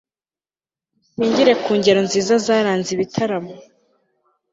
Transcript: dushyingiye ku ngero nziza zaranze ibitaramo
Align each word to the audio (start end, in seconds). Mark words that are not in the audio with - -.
dushyingiye 1.17 1.53
ku 1.63 1.71
ngero 1.79 1.99
nziza 2.07 2.33
zaranze 2.45 2.89
ibitaramo 2.95 3.53